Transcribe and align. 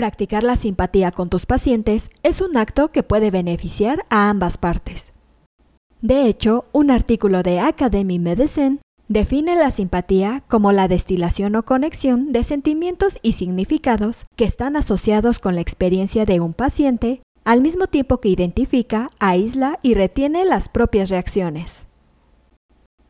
Practicar 0.00 0.44
la 0.44 0.56
simpatía 0.56 1.10
con 1.10 1.28
tus 1.28 1.44
pacientes 1.44 2.08
es 2.22 2.40
un 2.40 2.56
acto 2.56 2.90
que 2.90 3.02
puede 3.02 3.30
beneficiar 3.30 4.06
a 4.08 4.30
ambas 4.30 4.56
partes. 4.56 5.12
De 6.00 6.24
hecho, 6.24 6.64
un 6.72 6.90
artículo 6.90 7.42
de 7.42 7.60
Academy 7.60 8.18
Medicine 8.18 8.78
define 9.08 9.56
la 9.56 9.70
simpatía 9.70 10.42
como 10.48 10.72
la 10.72 10.88
destilación 10.88 11.54
o 11.54 11.66
conexión 11.66 12.32
de 12.32 12.44
sentimientos 12.44 13.18
y 13.20 13.34
significados 13.34 14.24
que 14.36 14.44
están 14.46 14.74
asociados 14.74 15.38
con 15.38 15.54
la 15.54 15.60
experiencia 15.60 16.24
de 16.24 16.40
un 16.40 16.54
paciente, 16.54 17.20
al 17.44 17.60
mismo 17.60 17.86
tiempo 17.86 18.22
que 18.22 18.30
identifica, 18.30 19.10
aísla 19.18 19.80
y 19.82 19.92
retiene 19.92 20.46
las 20.46 20.70
propias 20.70 21.10
reacciones. 21.10 21.84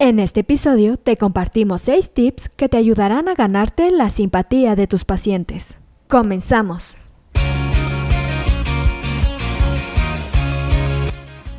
En 0.00 0.18
este 0.18 0.40
episodio 0.40 0.96
te 0.96 1.16
compartimos 1.16 1.82
6 1.82 2.10
tips 2.10 2.48
que 2.48 2.68
te 2.68 2.78
ayudarán 2.78 3.28
a 3.28 3.34
ganarte 3.34 3.92
la 3.92 4.10
simpatía 4.10 4.74
de 4.74 4.88
tus 4.88 5.04
pacientes. 5.04 5.76
Comenzamos. 6.10 6.96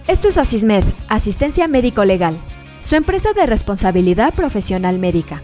Esto 0.08 0.27
es 0.27 0.38
Asismed, 0.38 0.84
Asistencia 1.08 1.70
Médico 1.70 2.04
Legal, 2.04 2.38
su 2.82 2.98
empresa 2.98 3.32
de 3.32 3.46
responsabilidad 3.46 4.34
profesional 4.34 5.00
médica, 5.00 5.41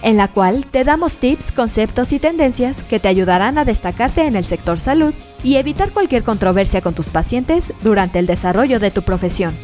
en 0.00 0.16
la 0.16 0.32
cual 0.32 0.64
te 0.64 0.84
damos 0.84 1.18
tips, 1.18 1.52
conceptos 1.52 2.10
y 2.14 2.18
tendencias 2.18 2.82
que 2.82 2.98
te 2.98 3.08
ayudarán 3.08 3.58
a 3.58 3.66
destacarte 3.66 4.24
en 4.24 4.34
el 4.34 4.46
sector 4.46 4.80
salud 4.80 5.12
y 5.44 5.56
evitar 5.56 5.90
cualquier 5.90 6.22
controversia 6.24 6.80
con 6.80 6.94
tus 6.94 7.10
pacientes 7.10 7.74
durante 7.82 8.18
el 8.18 8.26
desarrollo 8.26 8.80
de 8.80 8.90
tu 8.90 9.02
profesión. 9.02 9.54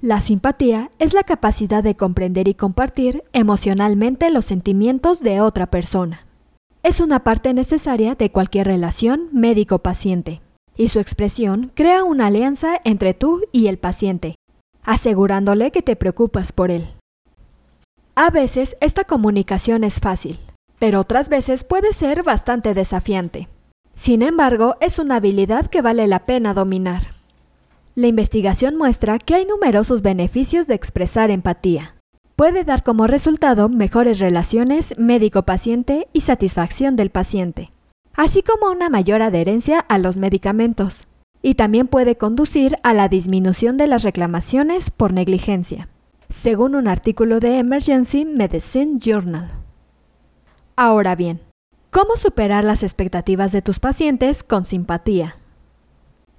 La 0.00 0.20
simpatía 0.20 0.90
es 0.98 1.14
la 1.14 1.22
capacidad 1.22 1.84
de 1.84 1.94
comprender 1.94 2.48
y 2.48 2.54
compartir 2.54 3.22
emocionalmente 3.32 4.30
los 4.30 4.46
sentimientos 4.46 5.20
de 5.20 5.40
otra 5.40 5.68
persona. 5.68 6.26
Es 6.82 7.00
una 7.00 7.24
parte 7.24 7.52
necesaria 7.52 8.14
de 8.14 8.30
cualquier 8.30 8.66
relación 8.66 9.28
médico-paciente 9.32 10.40
y 10.76 10.88
su 10.88 10.98
expresión 10.98 11.72
crea 11.74 12.04
una 12.04 12.28
alianza 12.28 12.80
entre 12.84 13.12
tú 13.12 13.42
y 13.52 13.66
el 13.66 13.76
paciente, 13.76 14.36
asegurándole 14.82 15.72
que 15.72 15.82
te 15.82 15.94
preocupas 15.94 16.52
por 16.52 16.70
él. 16.70 16.88
A 18.14 18.30
veces 18.30 18.78
esta 18.80 19.04
comunicación 19.04 19.84
es 19.84 20.00
fácil, 20.00 20.38
pero 20.78 21.00
otras 21.00 21.28
veces 21.28 21.64
puede 21.64 21.92
ser 21.92 22.22
bastante 22.22 22.72
desafiante. 22.72 23.48
Sin 23.94 24.22
embargo, 24.22 24.76
es 24.80 24.98
una 24.98 25.16
habilidad 25.16 25.66
que 25.66 25.82
vale 25.82 26.06
la 26.06 26.24
pena 26.24 26.54
dominar. 26.54 27.16
La 27.94 28.06
investigación 28.06 28.76
muestra 28.76 29.18
que 29.18 29.34
hay 29.34 29.44
numerosos 29.44 30.00
beneficios 30.00 30.66
de 30.66 30.76
expresar 30.76 31.30
empatía. 31.30 31.99
Puede 32.40 32.64
dar 32.64 32.82
como 32.82 33.06
resultado 33.06 33.68
mejores 33.68 34.18
relaciones 34.18 34.94
médico-paciente 34.96 36.08
y 36.14 36.22
satisfacción 36.22 36.96
del 36.96 37.10
paciente 37.10 37.68
así 38.14 38.42
como 38.42 38.72
una 38.72 38.88
mayor 38.88 39.20
adherencia 39.20 39.78
a 39.78 39.98
los 39.98 40.16
medicamentos, 40.16 41.06
y 41.42 41.54
también 41.54 41.86
puede 41.86 42.16
conducir 42.16 42.76
a 42.82 42.94
la 42.94 43.10
disminución 43.10 43.76
de 43.76 43.88
las 43.88 44.04
reclamaciones 44.04 44.90
por 44.90 45.12
negligencia, 45.12 45.90
según 46.30 46.76
un 46.76 46.88
artículo 46.88 47.40
de 47.40 47.58
Emergency 47.58 48.24
Medicine 48.24 48.98
Journal. 49.00 49.50
Ahora 50.76 51.14
bien, 51.14 51.42
¿cómo 51.90 52.16
superar 52.16 52.64
las 52.64 52.82
expectativas 52.82 53.52
de 53.52 53.60
tus 53.60 53.80
pacientes 53.80 54.42
con 54.42 54.64
simpatía? 54.64 55.36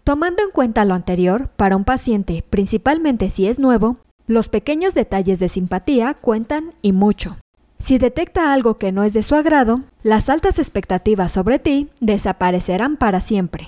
Tomando 0.04 0.42
en 0.42 0.50
cuenta 0.50 0.84
lo 0.84 0.96
anterior, 0.96 1.50
para 1.58 1.76
un 1.76 1.84
paciente, 1.84 2.44
principalmente 2.50 3.30
si 3.30 3.46
es 3.46 3.60
nuevo, 3.60 3.98
los 4.32 4.50
pequeños 4.50 4.94
detalles 4.94 5.40
de 5.40 5.50
simpatía 5.50 6.14
cuentan 6.14 6.74
y 6.82 6.94
mucho. 6.94 7.38
Si 7.80 7.98
detecta 7.98 8.54
algo 8.54 8.78
que 8.78 8.92
no 8.92 9.04
es 9.04 9.14
de 9.14 9.24
su 9.24 9.36
agrado, 9.36 9.82
las 10.04 10.30
altas 10.30 10.58
expectativas 10.58 11.32
sobre 11.32 11.60
ti 11.60 11.90
desaparecerán 12.00 12.96
para 12.96 13.20
siempre. 13.22 13.68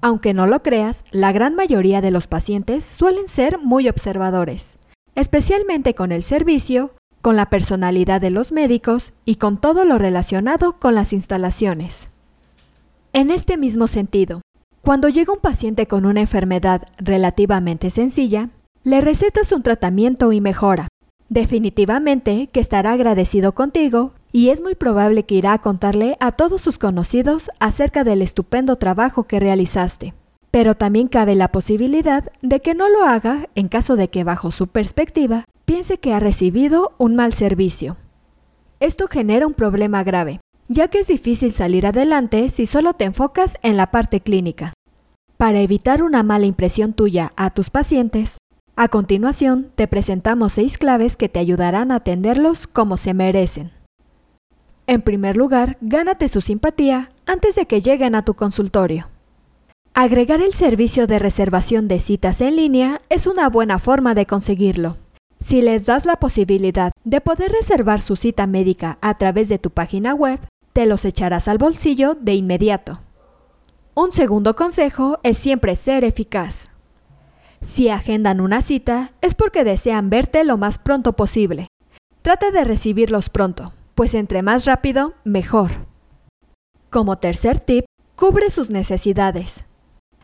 Aunque 0.00 0.34
no 0.34 0.46
lo 0.46 0.62
creas, 0.62 1.04
la 1.10 1.32
gran 1.32 1.54
mayoría 1.54 2.00
de 2.00 2.10
los 2.10 2.26
pacientes 2.26 2.84
suelen 2.84 3.28
ser 3.28 3.58
muy 3.58 3.88
observadores, 3.88 4.76
especialmente 5.14 5.94
con 5.94 6.12
el 6.12 6.22
servicio, 6.22 6.92
con 7.22 7.36
la 7.36 7.48
personalidad 7.48 8.20
de 8.20 8.30
los 8.30 8.50
médicos 8.50 9.12
y 9.24 9.36
con 9.36 9.60
todo 9.60 9.84
lo 9.84 9.96
relacionado 9.96 10.78
con 10.80 10.96
las 10.96 11.12
instalaciones. 11.12 12.08
En 13.12 13.30
este 13.30 13.56
mismo 13.56 13.86
sentido, 13.86 14.42
cuando 14.80 15.08
llega 15.08 15.32
un 15.32 15.38
paciente 15.38 15.86
con 15.86 16.04
una 16.04 16.20
enfermedad 16.20 16.88
relativamente 16.98 17.90
sencilla, 17.90 18.50
le 18.84 19.00
recetas 19.00 19.52
un 19.52 19.62
tratamiento 19.62 20.32
y 20.32 20.40
mejora, 20.40 20.88
Definitivamente 21.32 22.50
que 22.52 22.60
estará 22.60 22.92
agradecido 22.92 23.54
contigo 23.54 24.12
y 24.32 24.50
es 24.50 24.60
muy 24.60 24.74
probable 24.74 25.22
que 25.22 25.36
irá 25.36 25.54
a 25.54 25.62
contarle 25.62 26.18
a 26.20 26.32
todos 26.32 26.60
sus 26.60 26.76
conocidos 26.76 27.50
acerca 27.58 28.04
del 28.04 28.20
estupendo 28.20 28.76
trabajo 28.76 29.24
que 29.24 29.40
realizaste. 29.40 30.12
Pero 30.50 30.74
también 30.74 31.08
cabe 31.08 31.34
la 31.34 31.48
posibilidad 31.48 32.30
de 32.42 32.60
que 32.60 32.74
no 32.74 32.90
lo 32.90 33.04
haga 33.04 33.48
en 33.54 33.68
caso 33.68 33.96
de 33.96 34.08
que 34.08 34.24
bajo 34.24 34.50
su 34.50 34.66
perspectiva 34.66 35.46
piense 35.64 35.96
que 35.96 36.12
ha 36.12 36.20
recibido 36.20 36.92
un 36.98 37.16
mal 37.16 37.32
servicio. 37.32 37.96
Esto 38.78 39.08
genera 39.08 39.46
un 39.46 39.54
problema 39.54 40.04
grave, 40.04 40.40
ya 40.68 40.88
que 40.88 40.98
es 40.98 41.06
difícil 41.06 41.52
salir 41.52 41.86
adelante 41.86 42.50
si 42.50 42.66
solo 42.66 42.92
te 42.92 43.04
enfocas 43.04 43.56
en 43.62 43.78
la 43.78 43.90
parte 43.90 44.20
clínica. 44.20 44.74
Para 45.38 45.60
evitar 45.60 46.02
una 46.02 46.22
mala 46.22 46.44
impresión 46.44 46.92
tuya 46.92 47.32
a 47.36 47.48
tus 47.48 47.70
pacientes, 47.70 48.36
a 48.74 48.88
continuación, 48.88 49.70
te 49.74 49.86
presentamos 49.86 50.54
seis 50.54 50.78
claves 50.78 51.16
que 51.16 51.28
te 51.28 51.38
ayudarán 51.38 51.92
a 51.92 51.96
atenderlos 51.96 52.66
como 52.66 52.96
se 52.96 53.12
merecen. 53.14 53.70
En 54.86 55.02
primer 55.02 55.36
lugar, 55.36 55.76
gánate 55.80 56.28
su 56.28 56.40
simpatía 56.40 57.12
antes 57.26 57.54
de 57.54 57.66
que 57.66 57.80
lleguen 57.80 58.14
a 58.14 58.24
tu 58.24 58.34
consultorio. 58.34 59.08
Agregar 59.94 60.40
el 60.40 60.54
servicio 60.54 61.06
de 61.06 61.18
reservación 61.18 61.86
de 61.86 62.00
citas 62.00 62.40
en 62.40 62.56
línea 62.56 63.00
es 63.10 63.26
una 63.26 63.50
buena 63.50 63.78
forma 63.78 64.14
de 64.14 64.26
conseguirlo. 64.26 64.96
Si 65.40 65.60
les 65.60 65.86
das 65.86 66.06
la 66.06 66.16
posibilidad 66.16 66.92
de 67.04 67.20
poder 67.20 67.52
reservar 67.52 68.00
su 68.00 68.16
cita 68.16 68.46
médica 68.46 68.98
a 69.02 69.18
través 69.18 69.50
de 69.50 69.58
tu 69.58 69.70
página 69.70 70.14
web, 70.14 70.40
te 70.72 70.86
los 70.86 71.04
echarás 71.04 71.46
al 71.46 71.58
bolsillo 71.58 72.14
de 72.14 72.34
inmediato. 72.34 73.00
Un 73.94 74.12
segundo 74.12 74.56
consejo 74.56 75.18
es 75.22 75.36
siempre 75.36 75.76
ser 75.76 76.04
eficaz. 76.04 76.71
Si 77.62 77.88
agendan 77.88 78.40
una 78.40 78.60
cita, 78.60 79.12
es 79.20 79.34
porque 79.34 79.62
desean 79.62 80.10
verte 80.10 80.44
lo 80.44 80.56
más 80.56 80.78
pronto 80.78 81.14
posible. 81.14 81.68
Trata 82.20 82.50
de 82.50 82.64
recibirlos 82.64 83.28
pronto, 83.28 83.72
pues 83.94 84.14
entre 84.14 84.42
más 84.42 84.64
rápido, 84.64 85.14
mejor. 85.24 85.70
Como 86.90 87.18
tercer 87.18 87.60
tip, 87.60 87.84
cubre 88.16 88.50
sus 88.50 88.70
necesidades. 88.70 89.64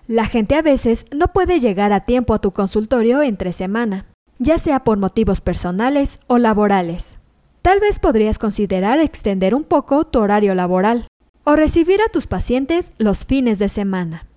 La 0.08 0.26
gente 0.26 0.56
a 0.56 0.62
veces 0.62 1.06
no 1.14 1.28
puede 1.28 1.60
llegar 1.60 1.92
a 1.92 2.06
tiempo 2.06 2.34
a 2.34 2.40
tu 2.40 2.52
consultorio 2.52 3.22
entre 3.22 3.52
semana, 3.52 4.06
ya 4.38 4.58
sea 4.58 4.84
por 4.84 4.98
motivos 4.98 5.40
personales 5.40 6.20
o 6.26 6.38
laborales. 6.38 7.18
Tal 7.62 7.80
vez 7.80 7.98
podrías 7.98 8.38
considerar 8.38 9.00
extender 9.00 9.54
un 9.54 9.64
poco 9.64 10.04
tu 10.04 10.18
horario 10.18 10.54
laboral 10.54 11.06
o 11.44 11.56
recibir 11.56 12.00
a 12.02 12.08
tus 12.08 12.26
pacientes 12.26 12.92
los 12.98 13.26
fines 13.26 13.58
de 13.58 13.68
semana. 13.68 14.27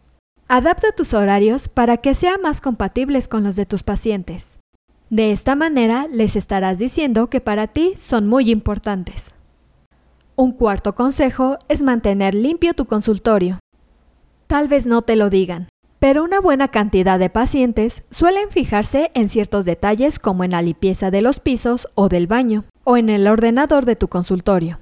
Adapta 0.54 0.92
tus 0.92 1.14
horarios 1.14 1.70
para 1.70 1.96
que 1.96 2.14
sean 2.14 2.42
más 2.42 2.60
compatibles 2.60 3.30
con 3.30 3.46
los 3.46 3.56
de 3.56 3.66
tus 3.66 3.84
pacientes. 3.84 4.58
De 5.10 5.32
esta 5.32 5.56
manera 5.56 6.10
les 6.12 6.36
estarás 6.36 6.78
diciendo 6.78 7.30
que 7.30 7.40
para 7.40 7.68
ti 7.68 7.94
son 7.98 8.28
muy 8.28 8.52
importantes. 8.52 9.32
Un 10.36 10.52
cuarto 10.52 10.94
consejo 10.94 11.58
es 11.70 11.84
mantener 11.84 12.36
limpio 12.36 12.74
tu 12.74 12.84
consultorio. 12.84 13.60
Tal 14.48 14.68
vez 14.68 14.88
no 14.88 15.04
te 15.04 15.16
lo 15.16 15.30
digan, 15.30 15.70
pero 16.00 16.22
una 16.22 16.42
buena 16.42 16.68
cantidad 16.68 17.18
de 17.18 17.30
pacientes 17.30 18.04
suelen 18.12 18.50
fijarse 18.50 19.10
en 19.14 19.30
ciertos 19.30 19.64
detalles 19.64 20.20
como 20.20 20.44
en 20.44 20.52
la 20.52 20.62
limpieza 20.62 21.12
de 21.12 21.22
los 21.22 21.40
pisos 21.40 21.88
o 21.96 22.10
del 22.10 22.28
baño, 22.28 22.66
o 22.84 22.98
en 22.98 23.08
el 23.08 23.26
ordenador 23.28 23.86
de 23.86 23.96
tu 23.96 24.10
consultorio. 24.10 24.80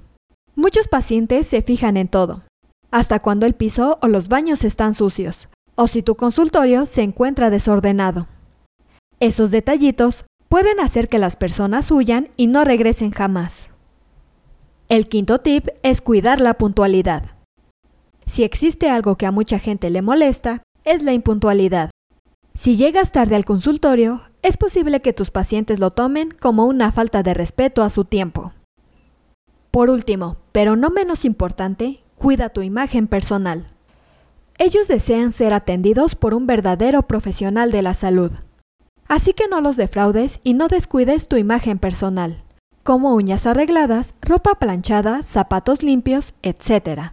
Muchos 0.55 0.87
pacientes 0.87 1.45
se 1.45 1.61
fijan 1.61 1.95
en 1.95 2.07
todo, 2.07 2.41
hasta 2.89 3.19
cuando 3.19 3.45
el 3.45 3.53
piso 3.53 3.99
o 4.01 4.07
los 4.07 4.29
baños 4.29 4.63
están 4.63 4.95
sucios, 4.95 5.47
o 5.79 5.87
si 5.87 6.03
tu 6.03 6.15
consultorio 6.15 6.85
se 6.85 7.03
encuentra 7.03 7.49
desordenado. 7.49 8.27
Esos 9.21 9.49
detallitos 9.49 10.25
pueden 10.49 10.81
hacer 10.81 11.07
que 11.07 11.19
las 11.19 11.37
personas 11.37 11.89
huyan 11.89 12.31
y 12.35 12.47
no 12.47 12.65
regresen 12.65 13.11
jamás. 13.11 13.69
El 14.89 15.07
quinto 15.07 15.39
tip 15.39 15.69
es 15.81 16.01
cuidar 16.01 16.41
la 16.41 16.55
puntualidad. 16.55 17.37
Si 18.25 18.43
existe 18.43 18.89
algo 18.89 19.15
que 19.15 19.25
a 19.25 19.31
mucha 19.31 19.57
gente 19.57 19.89
le 19.89 20.01
molesta, 20.01 20.63
es 20.83 21.01
la 21.01 21.13
impuntualidad. 21.13 21.91
Si 22.55 22.75
llegas 22.75 23.13
tarde 23.13 23.37
al 23.37 23.45
consultorio, 23.45 24.23
es 24.41 24.57
posible 24.57 24.99
que 24.99 25.13
tus 25.13 25.31
pacientes 25.31 25.79
lo 25.79 25.91
tomen 25.91 26.31
como 26.31 26.65
una 26.65 26.91
falta 26.91 27.23
de 27.23 27.33
respeto 27.33 27.83
a 27.83 27.89
su 27.89 28.03
tiempo. 28.03 28.51
Por 29.71 29.89
último, 29.89 30.39
pero 30.51 30.75
no 30.75 30.89
menos 30.89 31.23
importante, 31.23 32.03
cuida 32.17 32.49
tu 32.49 32.63
imagen 32.63 33.07
personal. 33.07 33.67
Ellos 34.61 34.89
desean 34.89 35.31
ser 35.31 35.53
atendidos 35.53 36.15
por 36.15 36.33
un 36.33 36.45
verdadero 36.45 37.03
profesional 37.03 37.71
de 37.71 37.81
la 37.81 37.93
salud. 37.93 38.31
Así 39.07 39.31
que 39.31 39.47
no 39.47 39.61
los 39.61 39.77
defraudes 39.77 40.41
y 40.43 40.53
no 40.53 40.67
descuides 40.67 41.29
tu 41.29 41.37
imagen 41.37 41.79
personal. 41.79 42.43
como 42.83 43.13
uñas 43.13 43.45
arregladas, 43.45 44.15
ropa 44.21 44.55
planchada, 44.55 45.21
zapatos 45.23 45.83
limpios, 45.83 46.33
etc. 46.41 47.11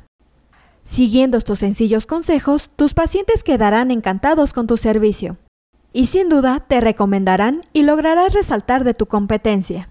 Siguiendo 0.85 1.37
estos 1.37 1.59
sencillos 1.59 2.07
consejos, 2.07 2.71
tus 2.77 2.95
pacientes 2.95 3.43
quedarán 3.45 3.91
encantados 3.91 4.53
con 4.55 4.67
tu 4.67 4.79
servicio 4.79 5.37
y 5.93 6.07
sin 6.07 6.31
duda 6.31 6.61
te 6.67 6.81
recomendarán 6.81 7.63
y 7.75 7.83
lograrás 7.83 8.33
resaltar 8.33 8.85
de 8.85 8.95
tu 8.95 9.07
competencia. 9.07 9.91